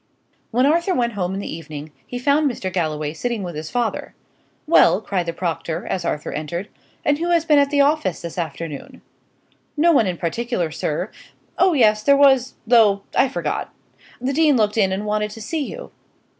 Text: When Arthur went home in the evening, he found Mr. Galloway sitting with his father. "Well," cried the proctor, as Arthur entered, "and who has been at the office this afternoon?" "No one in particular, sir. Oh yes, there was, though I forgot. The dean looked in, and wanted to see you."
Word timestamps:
When 0.49 0.65
Arthur 0.65 0.95
went 0.95 1.13
home 1.13 1.35
in 1.35 1.39
the 1.39 1.55
evening, 1.55 1.91
he 2.07 2.17
found 2.17 2.49
Mr. 2.49 2.73
Galloway 2.73 3.13
sitting 3.13 3.43
with 3.43 3.53
his 3.53 3.69
father. 3.69 4.15
"Well," 4.65 4.99
cried 4.99 5.27
the 5.27 5.31
proctor, 5.31 5.85
as 5.85 6.03
Arthur 6.03 6.31
entered, 6.31 6.69
"and 7.05 7.19
who 7.19 7.29
has 7.29 7.45
been 7.45 7.59
at 7.59 7.69
the 7.69 7.81
office 7.81 8.19
this 8.23 8.39
afternoon?" 8.39 9.03
"No 9.77 9.91
one 9.91 10.07
in 10.07 10.17
particular, 10.17 10.71
sir. 10.71 11.11
Oh 11.59 11.73
yes, 11.73 12.01
there 12.01 12.17
was, 12.17 12.55
though 12.65 13.03
I 13.15 13.29
forgot. 13.29 13.71
The 14.19 14.33
dean 14.33 14.57
looked 14.57 14.75
in, 14.75 14.91
and 14.91 15.05
wanted 15.05 15.29
to 15.29 15.39
see 15.41 15.69
you." 15.71 15.91